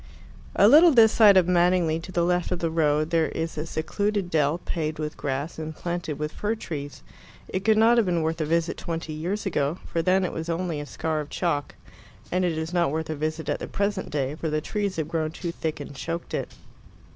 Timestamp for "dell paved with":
4.31-5.15